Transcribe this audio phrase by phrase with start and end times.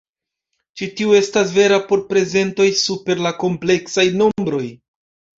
[0.79, 4.63] Ĉi tio estas vera por prezentoj super la kompleksaj nombroj.